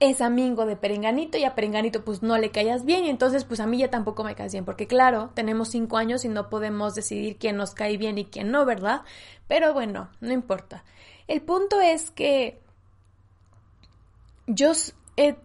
es 0.00 0.20
amigo 0.20 0.64
de 0.64 0.76
Perenganito 0.76 1.36
y 1.38 1.44
a 1.44 1.54
Perenganito 1.54 2.04
pues 2.04 2.22
no 2.22 2.38
le 2.38 2.50
callas 2.50 2.84
bien 2.84 3.04
y 3.04 3.10
entonces 3.10 3.44
pues 3.44 3.60
a 3.60 3.66
mí 3.66 3.78
ya 3.78 3.90
tampoco 3.90 4.22
me 4.22 4.34
caes 4.34 4.52
bien 4.52 4.64
porque 4.64 4.86
claro, 4.86 5.30
tenemos 5.34 5.68
cinco 5.68 5.96
años 5.96 6.24
y 6.24 6.28
no 6.28 6.48
podemos 6.48 6.94
decidir 6.94 7.36
quién 7.36 7.56
nos 7.56 7.74
cae 7.74 7.96
bien 7.96 8.16
y 8.18 8.26
quién 8.26 8.50
no, 8.50 8.64
¿verdad? 8.64 9.02
Pero 9.48 9.74
bueno, 9.74 10.08
no 10.20 10.32
importa. 10.32 10.84
El 11.26 11.42
punto 11.42 11.80
es 11.80 12.10
que 12.10 12.60
yo 14.46 14.72
he 15.16 15.36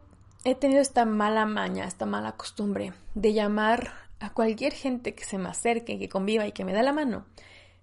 he 0.43 0.55
tenido 0.55 0.81
esta 0.81 1.05
mala 1.05 1.46
maña, 1.46 1.86
esta 1.86 2.05
mala 2.05 2.34
costumbre 2.34 2.93
de 3.13 3.34
llamar 3.34 3.91
a 4.19 4.31
cualquier 4.31 4.74
gente 4.74 5.15
que 5.15 5.24
se 5.24 5.38
me 5.38 5.50
acerque, 5.50 6.00
que 6.00 6.10
conviva 6.10 6.48
y 6.48 6.51
que 6.51 6.65
me 6.65 6.74
da 6.74 6.84
la 6.84 6.93
mano, 6.93 7.25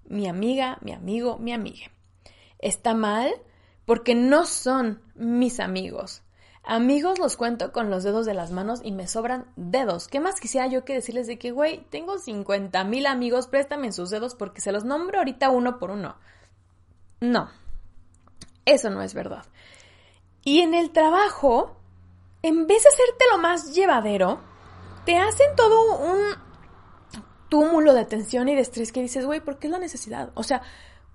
mi 0.09 0.29
amiga, 0.29 0.79
mi 0.81 0.93
amigo, 0.93 1.39
mi 1.39 1.53
amiga. 1.53 1.87
Está 2.59 2.95
mal 2.95 3.33
porque 3.85 4.15
no 4.15 4.47
son 4.47 5.01
mis 5.15 5.61
amigos. 5.61 6.23
Amigos 6.69 7.21
los 7.21 7.37
cuento 7.37 7.71
con 7.71 7.91
los 7.91 8.03
dedos 8.03 8.27
de 8.27 8.35
las 8.35 8.51
manos 8.51 8.81
y 8.83 8.91
me 8.91 9.07
sobran 9.07 9.47
dedos. 9.55 10.09
¿Qué 10.09 10.19
más 10.19 10.41
quisiera 10.41 10.67
yo 10.67 10.85
que 10.85 10.95
decirles 10.95 11.29
de 11.29 11.39
que, 11.39 11.53
güey, 11.53 11.85
tengo 11.91 12.19
50 12.19 12.83
mil 12.85 13.07
amigos, 13.07 13.47
préstame 13.47 13.93
sus 13.93 14.11
dedos 14.11 14.35
porque 14.35 14.61
se 14.61 14.73
los 14.73 14.85
nombro 14.85 15.19
ahorita 15.19 15.49
uno 15.51 15.79
por 15.79 15.93
uno? 15.93 16.17
No, 17.21 17.51
eso 18.65 18.91
no 18.91 19.01
es 19.01 19.15
verdad. 19.15 19.45
Y 20.43 20.61
en 20.61 20.75
el 20.75 20.91
trabajo, 20.91 21.77
en 22.47 22.67
vez 22.69 22.85
de 22.85 22.88
hacerte 22.91 23.25
lo 23.33 23.38
más 23.38 23.75
llevadero, 23.75 24.41
te 25.05 25.19
hacen 25.19 25.57
todo 25.57 25.99
un 25.99 26.21
túmulo 27.49 27.93
de 27.93 28.05
tensión 28.05 28.49
y 28.49 28.55
de 28.55 28.61
estrés 28.61 28.93
que 28.93 29.03
dices, 29.03 29.26
güey, 29.26 29.41
¿por 29.41 29.59
qué 29.59 29.67
es 29.67 29.73
la 29.73 29.81
necesidad? 29.81 30.31
O 30.35 30.45
sea, 30.45 30.62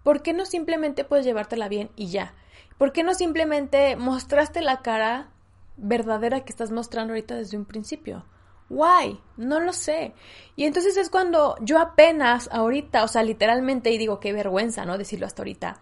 ¿por 0.04 0.22
qué 0.22 0.34
no 0.34 0.46
simplemente 0.46 1.06
puedes 1.06 1.26
llevártela 1.26 1.70
bien 1.70 1.90
y 1.96 2.08
ya? 2.08 2.34
¿Por 2.78 2.92
qué 2.92 3.04
no 3.04 3.14
simplemente 3.14 3.96
mostraste 3.96 4.62
la 4.62 4.82
cara 4.82 5.32
verdadera 5.78 6.44
que 6.44 6.52
estás 6.52 6.70
mostrando 6.72 7.14
ahorita 7.14 7.36
desde 7.36 7.58
un 7.58 7.66
principio? 7.66 8.26
Why? 8.70 9.22
No 9.38 9.62
lo 9.62 9.72
sé. 9.72 10.14
Y 10.58 10.66
entonces 10.66 10.98
es 10.98 11.10
cuando 11.10 11.56
yo 11.62 11.80
apenas 11.80 12.50
ahorita, 12.52 13.06
o 13.06 13.08
sea, 13.08 13.24
literalmente, 13.24 13.92
y 13.92 13.98
digo, 13.98 14.20
qué 14.20 14.34
vergüenza, 14.34 14.84
¿no? 14.84 14.98
Decirlo 14.98 15.28
hasta 15.28 15.44
ahorita. 15.44 15.80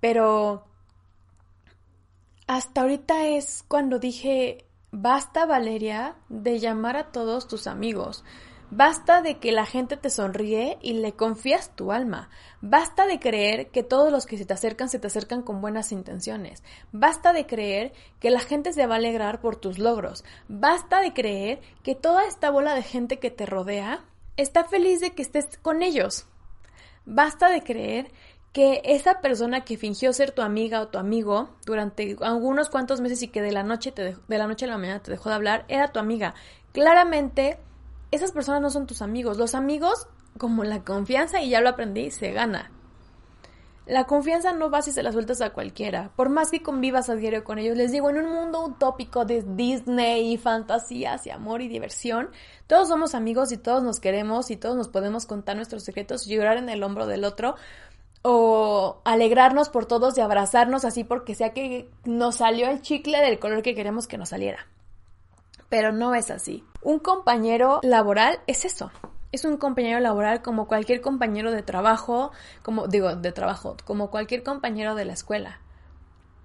Pero 0.00 0.64
hasta 2.46 2.80
ahorita 2.80 3.26
es 3.26 3.64
cuando 3.68 3.98
dije, 3.98 4.67
Basta, 4.90 5.44
Valeria, 5.44 6.16
de 6.30 6.58
llamar 6.58 6.96
a 6.96 7.12
todos 7.12 7.46
tus 7.46 7.66
amigos. 7.66 8.24
Basta 8.70 9.20
de 9.20 9.38
que 9.38 9.52
la 9.52 9.66
gente 9.66 9.96
te 9.96 10.08
sonríe 10.08 10.78
y 10.80 10.94
le 10.94 11.12
confías 11.12 11.74
tu 11.74 11.92
alma. 11.92 12.30
Basta 12.62 13.06
de 13.06 13.18
creer 13.18 13.70
que 13.70 13.82
todos 13.82 14.10
los 14.10 14.24
que 14.24 14.38
se 14.38 14.46
te 14.46 14.54
acercan 14.54 14.88
se 14.88 14.98
te 14.98 15.06
acercan 15.06 15.42
con 15.42 15.60
buenas 15.60 15.92
intenciones. 15.92 16.62
Basta 16.90 17.32
de 17.32 17.46
creer 17.46 17.92
que 18.18 18.30
la 18.30 18.40
gente 18.40 18.72
se 18.72 18.86
va 18.86 18.94
a 18.94 18.98
alegrar 18.98 19.40
por 19.40 19.56
tus 19.56 19.78
logros. 19.78 20.24
Basta 20.48 21.00
de 21.00 21.12
creer 21.12 21.60
que 21.82 21.94
toda 21.94 22.26
esta 22.26 22.50
bola 22.50 22.74
de 22.74 22.82
gente 22.82 23.18
que 23.18 23.30
te 23.30 23.44
rodea 23.44 24.04
está 24.36 24.64
feliz 24.64 25.00
de 25.00 25.10
que 25.10 25.22
estés 25.22 25.58
con 25.62 25.82
ellos. 25.82 26.26
Basta 27.06 27.48
de 27.48 27.62
creer 27.62 28.10
que 28.52 28.80
esa 28.84 29.20
persona 29.20 29.64
que 29.64 29.76
fingió 29.76 30.12
ser 30.12 30.32
tu 30.32 30.42
amiga 30.42 30.80
o 30.80 30.88
tu 30.88 30.98
amigo 30.98 31.50
durante 31.66 32.16
algunos 32.20 32.70
cuantos 32.70 33.00
meses 33.00 33.22
y 33.22 33.28
que 33.28 33.42
de 33.42 33.52
la 33.52 33.62
noche 33.62 33.92
te 33.92 34.16
de 34.16 34.38
la 34.38 34.46
noche 34.46 34.64
a 34.64 34.68
la 34.68 34.78
mañana 34.78 35.02
te 35.02 35.10
dejó 35.10 35.28
de 35.28 35.34
hablar 35.34 35.64
era 35.68 35.92
tu 35.92 35.98
amiga. 35.98 36.34
Claramente 36.72 37.58
esas 38.10 38.32
personas 38.32 38.62
no 38.62 38.70
son 38.70 38.86
tus 38.86 39.02
amigos. 39.02 39.36
Los 39.36 39.54
amigos, 39.54 40.06
como 40.38 40.64
la 40.64 40.82
confianza 40.82 41.42
y 41.42 41.50
ya 41.50 41.60
lo 41.60 41.68
aprendí, 41.68 42.10
se 42.10 42.32
gana. 42.32 42.70
La 43.88 44.04
confianza 44.04 44.52
no 44.52 44.70
va 44.70 44.82
si 44.82 44.92
se 44.92 45.02
la 45.02 45.12
sueltas 45.12 45.40
a 45.40 45.54
cualquiera. 45.54 46.10
Por 46.14 46.28
más 46.28 46.50
que 46.50 46.62
convivas 46.62 47.08
a 47.08 47.14
diario 47.14 47.42
con 47.42 47.58
ellos, 47.58 47.74
les 47.74 47.90
digo, 47.90 48.10
en 48.10 48.18
un 48.18 48.34
mundo 48.34 48.62
utópico 48.62 49.24
de 49.24 49.42
Disney 49.42 50.30
y 50.30 50.36
fantasías 50.36 51.26
y 51.26 51.30
amor 51.30 51.62
y 51.62 51.68
diversión, 51.68 52.28
todos 52.66 52.88
somos 52.88 53.14
amigos 53.14 53.50
y 53.50 53.56
todos 53.56 53.82
nos 53.82 53.98
queremos 53.98 54.50
y 54.50 54.56
todos 54.56 54.76
nos 54.76 54.88
podemos 54.88 55.24
contar 55.24 55.56
nuestros 55.56 55.84
secretos 55.84 56.26
y 56.26 56.34
llorar 56.34 56.58
en 56.58 56.68
el 56.68 56.82
hombro 56.82 57.06
del 57.06 57.24
otro 57.24 57.56
o 58.30 59.00
alegrarnos 59.06 59.70
por 59.70 59.86
todos 59.86 60.18
y 60.18 60.20
abrazarnos 60.20 60.84
así 60.84 61.02
porque 61.02 61.34
sea 61.34 61.54
que 61.54 61.90
nos 62.04 62.36
salió 62.36 62.68
el 62.68 62.82
chicle 62.82 63.22
del 63.22 63.38
color 63.38 63.62
que 63.62 63.74
queremos 63.74 64.06
que 64.06 64.18
nos 64.18 64.28
saliera. 64.28 64.66
Pero 65.70 65.92
no 65.92 66.14
es 66.14 66.30
así. 66.30 66.62
Un 66.82 66.98
compañero 66.98 67.80
laboral 67.82 68.40
es 68.46 68.66
eso. 68.66 68.90
Es 69.32 69.46
un 69.46 69.56
compañero 69.56 69.98
laboral 70.00 70.42
como 70.42 70.68
cualquier 70.68 71.00
compañero 71.00 71.52
de 71.52 71.62
trabajo, 71.62 72.30
como 72.62 72.86
digo, 72.86 73.16
de 73.16 73.32
trabajo, 73.32 73.78
como 73.86 74.10
cualquier 74.10 74.42
compañero 74.42 74.94
de 74.94 75.06
la 75.06 75.14
escuela. 75.14 75.62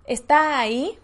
Está 0.06 0.60
ahí 0.60 0.98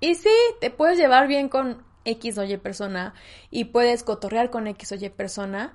y 0.00 0.14
sí, 0.14 0.30
te 0.62 0.70
puedes 0.70 0.96
llevar 0.96 1.28
bien 1.28 1.50
con 1.50 1.84
X 2.06 2.38
o 2.38 2.44
Y 2.44 2.56
persona 2.56 3.12
y 3.50 3.64
puedes 3.64 4.02
cotorrear 4.02 4.48
con 4.48 4.66
X 4.66 4.92
o 4.92 4.94
Y 4.94 5.10
persona, 5.10 5.74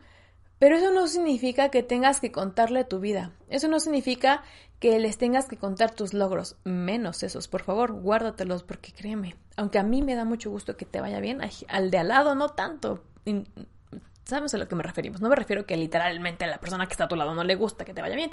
pero 0.60 0.76
eso 0.76 0.92
no 0.92 1.08
significa 1.08 1.70
que 1.70 1.84
tengas 1.84 2.20
que 2.20 2.32
contarle 2.32 2.84
tu 2.84 3.00
vida. 3.00 3.32
Eso 3.50 3.68
no 3.70 3.80
significa 3.80 4.44
que 4.80 5.00
les 5.00 5.18
tengas 5.18 5.48
que 5.48 5.58
contar 5.58 5.92
tus 5.92 6.14
logros. 6.14 6.58
Menos 6.64 7.24
esos, 7.24 7.48
por 7.48 7.64
favor, 7.64 7.94
guárdatelos 7.94 8.64
porque 8.64 8.94
créeme, 8.94 9.36
aunque 9.56 9.80
a 9.80 9.84
mí 9.84 10.02
me 10.02 10.16
da 10.16 10.26
mucho 10.26 10.50
gusto 10.50 10.78
que 10.78 10.86
te 10.86 11.02
vaya 11.02 11.20
bien, 11.20 11.40
al 11.68 11.92
de 11.92 11.98
al 11.98 12.08
lado 12.10 12.36
no 12.36 12.50
tanto. 12.50 13.04
Sabes 14.26 14.54
a 14.54 14.58
lo 14.58 14.68
que 14.68 14.76
me 14.76 14.84
referimos. 14.84 15.22
No 15.22 15.30
me 15.30 15.36
refiero 15.36 15.66
que 15.66 15.76
literalmente 15.76 16.46
a 16.46 16.48
la 16.48 16.60
persona 16.60 16.86
que 16.86 16.94
está 16.94 17.06
a 17.06 17.08
tu 17.08 17.16
lado 17.16 17.34
no 17.34 17.44
le 17.44 17.56
gusta 17.56 17.84
que 17.84 17.94
te 17.94 18.02
vaya 18.02 18.16
bien. 18.16 18.32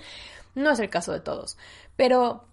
No 0.54 0.70
es 0.70 0.78
el 0.78 0.90
caso 0.90 1.12
de 1.12 1.20
todos. 1.20 1.56
Pero 1.96 2.44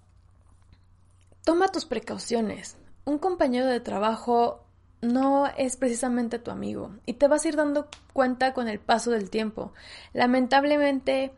toma 1.44 1.68
tus 1.68 1.86
precauciones. 1.86 2.78
Un 3.06 3.18
compañero 3.18 3.68
de 3.68 3.82
trabajo 3.82 4.63
no 5.04 5.48
es 5.58 5.76
precisamente 5.76 6.40
tu 6.40 6.50
amigo 6.50 6.92
y 7.06 7.14
te 7.14 7.28
vas 7.28 7.44
a 7.44 7.48
ir 7.50 7.56
dando 7.56 7.88
cuenta 8.14 8.54
con 8.54 8.68
el 8.68 8.80
paso 8.80 9.12
del 9.12 9.30
tiempo. 9.30 9.74
Lamentablemente, 10.14 11.34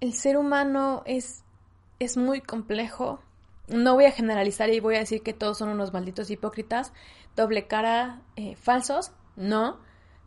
el 0.00 0.14
ser 0.14 0.38
humano 0.38 1.02
es, 1.04 1.44
es 1.98 2.16
muy 2.16 2.40
complejo. 2.40 3.20
No 3.68 3.94
voy 3.94 4.06
a 4.06 4.12
generalizar 4.12 4.70
y 4.70 4.80
voy 4.80 4.96
a 4.96 5.00
decir 5.00 5.22
que 5.22 5.34
todos 5.34 5.58
son 5.58 5.68
unos 5.68 5.92
malditos 5.92 6.30
hipócritas, 6.30 6.92
doble 7.36 7.66
cara, 7.66 8.22
eh, 8.36 8.56
falsos, 8.56 9.12
no, 9.36 9.78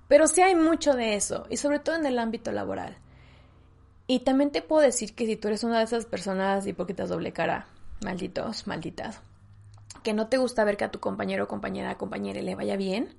pero 0.07 0.27
sí 0.27 0.41
hay 0.41 0.53
mucho 0.53 0.93
de 0.93 1.15
eso 1.15 1.47
y 1.49 1.57
sobre 1.57 1.79
todo 1.79 1.95
en 1.95 2.05
el 2.05 2.19
ámbito 2.19 2.51
laboral. 2.51 2.97
Y 4.05 4.19
también 4.19 4.51
te 4.51 4.61
puedo 4.61 4.81
decir 4.81 5.15
que 5.15 5.25
si 5.25 5.35
tú 5.35 5.47
eres 5.47 5.63
una 5.63 5.79
de 5.79 5.85
esas 5.85 6.05
personas 6.05 6.67
hipócritas 6.67 7.09
doble 7.09 7.31
cara, 7.31 7.67
malditos, 8.03 8.67
malditas, 8.67 9.21
que 10.03 10.13
no 10.13 10.27
te 10.27 10.37
gusta 10.37 10.63
ver 10.63 10.77
que 10.77 10.85
a 10.85 10.91
tu 10.91 10.99
compañero, 10.99 11.47
compañera, 11.47 11.97
compañera 11.97 12.41
le 12.41 12.55
vaya 12.55 12.75
bien, 12.75 13.17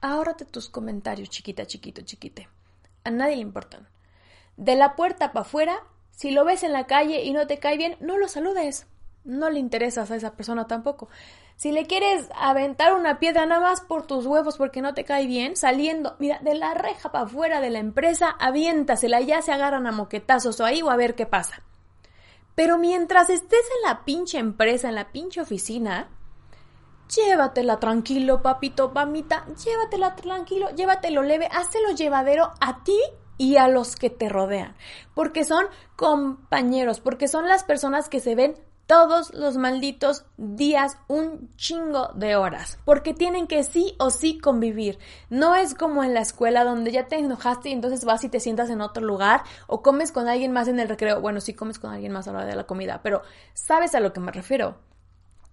ahórrate 0.00 0.44
tus 0.44 0.68
comentarios, 0.68 1.30
chiquita, 1.30 1.66
chiquito, 1.66 2.02
chiquite. 2.02 2.48
A 3.04 3.10
nadie 3.10 3.36
le 3.36 3.42
importan. 3.42 3.88
De 4.56 4.76
la 4.76 4.96
puerta 4.96 5.32
para 5.32 5.46
afuera, 5.46 5.76
si 6.10 6.30
lo 6.30 6.44
ves 6.44 6.62
en 6.62 6.72
la 6.72 6.86
calle 6.86 7.24
y 7.24 7.32
no 7.32 7.46
te 7.46 7.58
cae 7.58 7.76
bien, 7.76 7.96
no 8.00 8.18
lo 8.18 8.28
saludes. 8.28 8.86
No 9.24 9.48
le 9.50 9.58
interesas 9.58 10.10
a 10.10 10.16
esa 10.16 10.34
persona 10.34 10.66
tampoco. 10.66 11.08
Si 11.56 11.72
le 11.72 11.86
quieres 11.86 12.28
aventar 12.36 12.94
una 12.94 13.18
piedra 13.18 13.46
nada 13.46 13.60
más 13.60 13.80
por 13.80 14.06
tus 14.06 14.26
huevos 14.26 14.58
porque 14.58 14.82
no 14.82 14.92
te 14.92 15.04
cae 15.04 15.26
bien, 15.26 15.56
saliendo, 15.56 16.16
mira, 16.18 16.38
de 16.40 16.54
la 16.54 16.74
reja 16.74 17.10
para 17.10 17.24
afuera 17.24 17.60
de 17.60 17.70
la 17.70 17.78
empresa, 17.78 18.36
aviéntasela, 18.38 19.20
ya 19.20 19.40
se 19.40 19.52
agarran 19.52 19.86
a 19.86 19.92
moquetazos 19.92 20.60
o 20.60 20.64
ahí 20.64 20.82
o 20.82 20.90
a 20.90 20.96
ver 20.96 21.14
qué 21.14 21.26
pasa. 21.26 21.62
Pero 22.54 22.78
mientras 22.78 23.30
estés 23.30 23.64
en 23.76 23.88
la 23.88 24.04
pinche 24.04 24.38
empresa, 24.38 24.88
en 24.88 24.94
la 24.94 25.10
pinche 25.10 25.40
oficina, 25.40 26.08
llévatela 27.14 27.80
tranquilo, 27.80 28.42
papito, 28.42 28.90
mamita, 28.90 29.46
llévatela 29.64 30.14
tranquilo, 30.14 30.70
llévatelo 30.70 31.22
leve, 31.22 31.48
hazlo 31.50 31.90
llevadero 31.96 32.52
a 32.60 32.84
ti 32.84 32.98
y 33.36 33.56
a 33.56 33.68
los 33.68 33.96
que 33.96 34.10
te 34.10 34.28
rodean, 34.28 34.76
porque 35.14 35.44
son 35.44 35.66
compañeros, 35.96 37.00
porque 37.00 37.28
son 37.28 37.48
las 37.48 37.64
personas 37.64 38.08
que 38.08 38.20
se 38.20 38.34
ven 38.34 38.54
todos 38.86 39.32
los 39.32 39.56
malditos 39.56 40.24
días 40.36 40.98
un 41.08 41.50
chingo 41.56 42.10
de 42.14 42.36
horas, 42.36 42.78
porque 42.84 43.14
tienen 43.14 43.46
que 43.46 43.64
sí 43.64 43.94
o 43.98 44.10
sí 44.10 44.38
convivir. 44.38 44.98
No 45.30 45.54
es 45.54 45.74
como 45.74 46.04
en 46.04 46.14
la 46.14 46.20
escuela 46.20 46.64
donde 46.64 46.92
ya 46.92 47.06
te 47.06 47.16
enojaste 47.16 47.70
y 47.70 47.72
entonces 47.72 48.04
vas 48.04 48.24
y 48.24 48.28
te 48.28 48.40
sientas 48.40 48.70
en 48.70 48.80
otro 48.80 49.04
lugar 49.04 49.42
o 49.66 49.82
comes 49.82 50.12
con 50.12 50.28
alguien 50.28 50.52
más 50.52 50.68
en 50.68 50.80
el 50.80 50.88
recreo. 50.88 51.20
Bueno, 51.20 51.40
sí 51.40 51.54
comes 51.54 51.78
con 51.78 51.92
alguien 51.92 52.12
más 52.12 52.28
a 52.28 52.32
la 52.32 52.38
hora 52.38 52.48
de 52.48 52.56
la 52.56 52.66
comida, 52.66 53.00
pero 53.02 53.22
sabes 53.54 53.94
a 53.94 54.00
lo 54.00 54.12
que 54.12 54.20
me 54.20 54.32
refiero. 54.32 54.76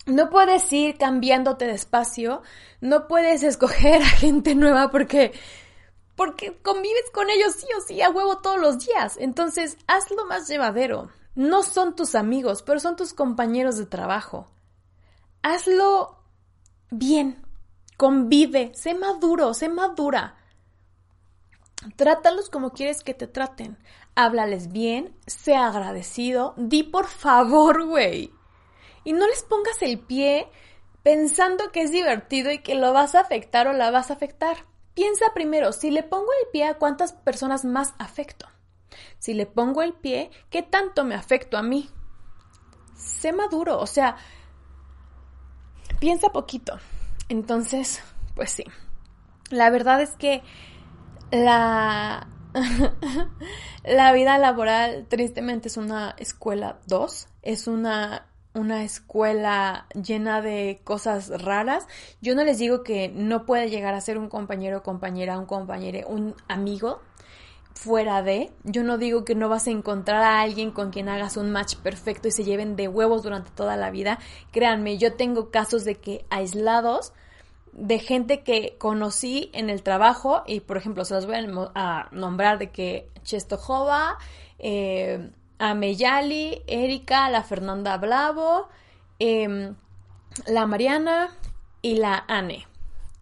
No 0.08 0.30
puedes 0.30 0.72
ir 0.74 0.98
cambiándote 0.98 1.66
de 1.68 1.74
espacio, 1.74 2.42
no 2.80 3.08
puedes 3.08 3.44
escoger 3.44 4.02
a 4.02 4.08
gente 4.08 4.56
nueva 4.56 4.90
porque 4.90 5.32
porque 6.22 6.62
convives 6.62 7.10
con 7.14 7.30
ellos 7.30 7.56
sí 7.56 7.68
o 7.78 7.82
sí 7.82 8.02
a 8.02 8.10
huevo 8.10 8.38
todos 8.38 8.60
los 8.60 8.86
días. 8.86 9.18
Entonces, 9.20 9.78
hazlo 9.88 10.26
más 10.26 10.48
llevadero 10.48 11.10
no 11.36 11.64
son 11.64 11.96
tus 11.96 12.16
amigos, 12.16 12.62
pero 12.64 12.80
son 12.80 12.96
tus 12.96 13.14
compañeros 13.14 13.78
de 13.78 13.86
trabajo. 13.86 14.48
Hazlo 15.42 16.20
bien, 16.90 17.42
convive, 17.98 18.72
sé 18.76 18.94
maduro, 18.94 19.54
sé 19.54 19.70
madura. 19.70 20.38
Trátalos 21.96 22.50
como 22.50 22.72
quieres 22.72 23.04
que 23.04 23.14
te 23.14 23.28
traten. 23.28 23.78
Háblales 24.14 24.72
bien, 24.72 25.16
sé 25.26 25.56
agradecido, 25.56 26.54
di 26.58 26.84
por 26.84 27.08
favor, 27.08 27.86
güey. 27.88 28.34
Y 29.04 29.14
no 29.14 29.26
les 29.28 29.44
pongas 29.44 29.82
el 29.82 30.00
pie 30.00 30.48
pensando 31.02 31.72
que 31.72 31.82
es 31.82 31.92
divertido 31.92 32.52
y 32.52 32.60
que 32.60 32.76
lo 32.76 32.94
vas 32.94 33.16
a 33.16 33.22
afectar 33.22 33.68
o 33.68 33.74
la 33.74 33.90
vas 33.90 34.12
a 34.12 34.14
afectar. 34.14 34.71
Piensa 34.94 35.34
primero, 35.34 35.72
si 35.72 35.92
le 35.92 36.04
pongo 36.04 36.28
el 36.44 36.52
pie 36.52 36.66
a 36.66 36.76
cuántas 36.76 37.14
personas 37.14 37.66
más 37.66 37.94
afecto. 37.98 38.48
Si 39.20 39.34
le 39.34 39.46
pongo 39.46 39.82
el 39.82 39.94
pie, 39.94 40.32
¿qué 40.50 40.64
tanto 40.64 41.04
me 41.06 41.16
afecto 41.16 41.58
a 41.58 41.64
mí? 41.64 41.90
Sé 42.96 43.32
maduro, 43.32 43.80
o 43.80 43.88
sea, 43.88 44.18
piensa 46.00 46.30
poquito. 46.30 46.80
Entonces, 47.30 48.02
pues 48.36 48.52
sí. 48.52 48.66
La 49.50 49.70
verdad 49.70 50.02
es 50.02 50.16
que 50.18 50.44
la, 51.32 52.28
la 53.84 54.12
vida 54.12 54.38
laboral 54.38 55.06
tristemente 55.08 55.70
es 55.70 55.78
una 55.78 56.16
escuela 56.18 56.80
2, 56.88 57.28
es 57.42 57.68
una, 57.68 58.28
una 58.54 58.84
escuela 58.84 59.88
llena 59.94 60.42
de 60.42 60.82
cosas 60.84 61.30
raras. 61.42 61.88
Yo 62.22 62.36
no 62.36 62.44
les 62.44 62.60
digo 62.60 62.84
que 62.84 63.10
no 63.10 63.46
puede 63.46 63.70
llegar 63.70 63.94
a 63.94 64.02
ser 64.02 64.18
un 64.18 64.30
compañero 64.30 64.84
compañera, 64.84 65.40
un 65.40 65.46
compañero, 65.46 66.08
un 66.08 66.36
amigo 66.48 67.02
fuera 67.74 68.22
de. 68.22 68.52
Yo 68.64 68.84
no 68.84 68.98
digo 68.98 69.24
que 69.26 69.36
no 69.36 69.50
vas 69.50 69.68
a 69.68 69.72
encontrar 69.72 70.22
a 70.24 70.42
alguien 70.42 70.72
con 70.72 70.92
quien 70.92 71.10
hagas 71.10 71.38
un 71.38 71.52
match 71.52 71.76
perfecto 71.78 72.28
y 72.28 72.32
se 72.32 72.44
lleven 72.44 72.76
de 72.76 72.88
huevos 72.88 73.24
durante 73.24 73.52
toda 73.52 73.78
la 73.78 73.92
vida. 73.92 74.20
Créanme, 74.52 74.98
yo 74.98 75.14
tengo 75.14 75.50
casos 75.50 75.86
de 75.86 75.96
que 75.96 76.26
aislados 76.30 77.14
de 77.74 78.00
gente 78.00 78.44
que 78.44 78.76
conocí 78.78 79.50
en 79.54 79.70
el 79.70 79.82
trabajo 79.82 80.44
y 80.46 80.60
por 80.60 80.76
ejemplo 80.76 81.06
se 81.06 81.14
los 81.14 81.26
voy 81.26 81.38
a 81.74 82.10
nombrar 82.12 82.60
de 82.60 82.70
que 82.70 83.08
Chestojova, 83.24 84.18
eh, 84.60 85.32
Ameyali, 85.62 86.64
Erika, 86.66 87.30
la 87.30 87.44
Fernanda 87.44 87.98
Blavo, 87.98 88.68
em, 89.20 89.76
la 90.48 90.66
Mariana 90.66 91.30
y 91.84 91.96
la 91.96 92.26
Anne. 92.28 92.68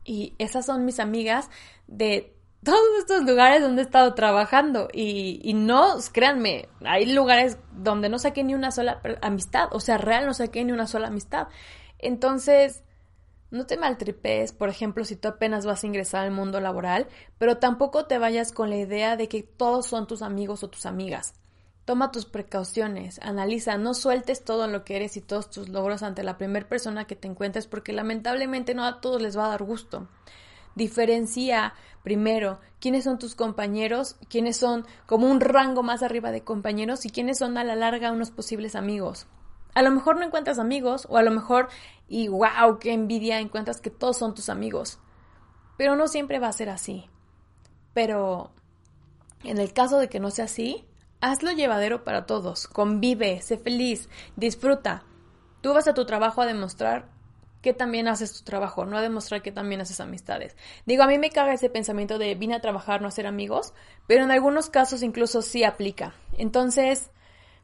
Y 0.05 0.35
esas 0.37 0.65
son 0.65 0.85
mis 0.85 0.99
amigas 1.01 1.49
de 1.87 2.33
todos 2.63 2.79
estos 2.99 3.23
lugares 3.23 3.61
donde 3.61 3.81
he 3.81 3.85
estado 3.85 4.13
trabajando. 4.13 4.87
Y, 4.93 5.41
y 5.43 5.53
no, 5.53 5.95
créanme, 6.13 6.69
hay 6.85 7.05
lugares 7.07 7.57
donde 7.73 8.07
no 8.07 8.17
saqué 8.19 8.43
ni 8.45 8.55
una 8.55 8.71
sola 8.71 9.01
amistad. 9.21 9.67
O 9.71 9.81
sea, 9.81 9.97
real 9.97 10.25
no 10.25 10.33
saqué 10.33 10.63
ni 10.63 10.71
una 10.71 10.87
sola 10.87 11.07
amistad. 11.07 11.49
Entonces, 11.97 12.83
no 13.51 13.65
te 13.65 13.77
maltripes, 13.77 14.53
por 14.53 14.69
ejemplo, 14.69 15.03
si 15.03 15.15
tú 15.15 15.27
apenas 15.27 15.65
vas 15.65 15.83
a 15.83 15.87
ingresar 15.87 16.23
al 16.23 16.31
mundo 16.31 16.61
laboral, 16.61 17.07
pero 17.37 17.57
tampoco 17.57 18.05
te 18.05 18.17
vayas 18.17 18.51
con 18.51 18.69
la 18.69 18.77
idea 18.77 19.17
de 19.17 19.27
que 19.27 19.43
todos 19.43 19.87
son 19.87 20.07
tus 20.07 20.21
amigos 20.21 20.63
o 20.63 20.69
tus 20.69 20.85
amigas. 20.85 21.33
Toma 21.89 22.11
tus 22.11 22.27
precauciones, 22.27 23.19
analiza, 23.23 23.79
no 23.79 23.95
sueltes 23.95 24.45
todo 24.45 24.67
lo 24.67 24.85
que 24.85 24.95
eres 24.95 25.17
y 25.17 25.21
todos 25.21 25.49
tus 25.49 25.69
logros 25.69 26.03
ante 26.03 26.21
la 26.21 26.37
primera 26.37 26.69
persona 26.69 27.05
que 27.05 27.15
te 27.15 27.27
encuentres 27.27 27.65
porque 27.65 27.93
lamentablemente 27.93 28.75
no 28.75 28.85
a 28.85 29.01
todos 29.01 29.19
les 29.19 29.35
va 29.35 29.47
a 29.47 29.49
dar 29.49 29.63
gusto. 29.63 30.07
Diferencia 30.75 31.73
primero 32.03 32.59
quiénes 32.79 33.05
son 33.05 33.17
tus 33.17 33.33
compañeros, 33.33 34.17
quiénes 34.29 34.55
son 34.55 34.85
como 35.07 35.31
un 35.31 35.39
rango 35.41 35.81
más 35.81 36.03
arriba 36.03 36.29
de 36.29 36.43
compañeros 36.43 37.07
y 37.07 37.09
quiénes 37.09 37.39
son 37.39 37.57
a 37.57 37.63
la 37.63 37.75
larga 37.75 38.11
unos 38.11 38.29
posibles 38.29 38.75
amigos. 38.75 39.25
A 39.73 39.81
lo 39.81 39.89
mejor 39.89 40.17
no 40.17 40.25
encuentras 40.27 40.59
amigos 40.59 41.07
o 41.09 41.17
a 41.17 41.23
lo 41.23 41.31
mejor, 41.31 41.69
y 42.07 42.27
wow, 42.27 42.77
qué 42.79 42.93
envidia, 42.93 43.39
encuentras 43.39 43.81
que 43.81 43.89
todos 43.89 44.15
son 44.15 44.35
tus 44.35 44.49
amigos. 44.49 44.99
Pero 45.75 45.95
no 45.95 46.07
siempre 46.07 46.37
va 46.37 46.49
a 46.49 46.53
ser 46.53 46.69
así. 46.69 47.09
Pero 47.95 48.51
en 49.43 49.57
el 49.57 49.73
caso 49.73 49.97
de 49.97 50.07
que 50.07 50.19
no 50.19 50.29
sea 50.29 50.45
así, 50.45 50.85
hazlo 51.21 51.51
llevadero 51.51 52.03
para 52.03 52.25
todos. 52.25 52.67
Convive, 52.67 53.41
sé 53.41 53.57
feliz, 53.57 54.09
disfruta. 54.35 55.03
Tú 55.61 55.73
vas 55.73 55.87
a 55.87 55.93
tu 55.93 56.05
trabajo 56.05 56.41
a 56.41 56.45
demostrar 56.45 57.09
que 57.61 57.73
también 57.73 58.07
haces 58.07 58.33
tu 58.33 58.43
trabajo, 58.43 58.85
no 58.85 58.97
a 58.97 59.01
demostrar 59.01 59.41
que 59.41 59.51
también 59.51 59.81
haces 59.81 59.99
amistades. 59.99 60.55
Digo, 60.85 61.03
a 61.03 61.07
mí 61.07 61.17
me 61.17 61.29
caga 61.29 61.53
ese 61.53 61.69
pensamiento 61.69 62.17
de 62.17 62.35
vine 62.35 62.55
a 62.55 62.61
trabajar, 62.61 63.01
no 63.01 63.07
a 63.07 63.11
ser 63.11 63.27
amigos, 63.27 63.73
pero 64.07 64.23
en 64.23 64.31
algunos 64.31 64.69
casos 64.69 65.03
incluso 65.03 65.41
sí 65.41 65.63
aplica. 65.65 66.13
Entonces, 66.37 67.11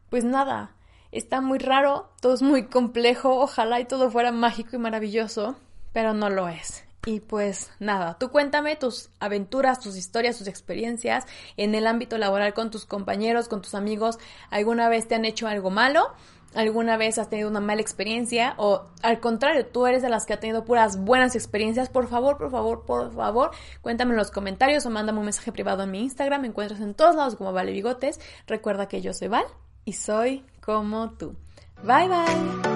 pues 0.09 0.25
nada, 0.25 0.75
Está 1.15 1.39
muy 1.39 1.59
raro, 1.59 2.09
todo 2.19 2.33
es 2.33 2.41
muy 2.41 2.65
complejo, 2.65 3.39
ojalá 3.39 3.79
y 3.79 3.85
todo 3.85 4.11
fuera 4.11 4.33
mágico 4.33 4.75
y 4.75 4.79
maravilloso, 4.79 5.55
pero 5.93 6.13
no 6.13 6.29
lo 6.29 6.49
es. 6.49 6.84
Y 7.05 7.19
pues 7.19 7.71
nada, 7.79 8.17
tú 8.19 8.31
cuéntame 8.31 8.75
tus 8.75 9.09
aventuras, 9.19 9.79
tus 9.79 9.95
historias, 9.95 10.39
tus 10.39 10.47
experiencias 10.47 11.25
en 11.55 11.75
el 11.75 11.85
ámbito 11.85 12.17
laboral 12.17 12.55
con 12.55 12.71
tus 12.71 12.85
compañeros, 12.85 13.47
con 13.47 13.61
tus 13.61 13.75
amigos. 13.75 14.17
¿Alguna 14.49 14.89
vez 14.89 15.07
te 15.07 15.13
han 15.13 15.23
hecho 15.23 15.47
algo 15.47 15.69
malo? 15.69 16.13
¿Alguna 16.55 16.97
vez 16.97 17.19
has 17.19 17.29
tenido 17.29 17.49
una 17.49 17.59
mala 17.59 17.81
experiencia? 17.81 18.55
O 18.57 18.85
al 19.03 19.19
contrario, 19.19 19.67
tú 19.67 19.85
eres 19.85 20.01
de 20.01 20.09
las 20.09 20.25
que 20.25 20.33
ha 20.33 20.39
tenido 20.39 20.65
puras 20.65 20.97
buenas 20.97 21.35
experiencias. 21.35 21.89
Por 21.89 22.07
favor, 22.07 22.37
por 22.37 22.49
favor, 22.49 22.85
por 22.85 23.13
favor, 23.13 23.51
cuéntame 23.81 24.11
en 24.11 24.17
los 24.17 24.31
comentarios 24.31 24.85
o 24.85 24.89
mándame 24.89 25.19
un 25.19 25.25
mensaje 25.25 25.51
privado 25.51 25.83
en 25.83 25.91
mi 25.91 26.01
Instagram. 26.01 26.41
Me 26.41 26.47
encuentras 26.47 26.79
en 26.79 26.95
todos 26.95 27.15
lados 27.15 27.35
como 27.35 27.53
Vale 27.53 27.71
Bigotes. 27.71 28.19
Recuerda 28.47 28.87
que 28.87 29.01
yo 29.01 29.13
soy 29.13 29.27
Val 29.27 29.45
y 29.83 29.93
soy 29.93 30.43
como 30.61 31.11
tú. 31.11 31.35
Bye 31.83 32.07
bye. 32.07 32.74